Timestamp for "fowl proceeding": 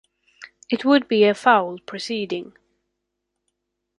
1.35-2.57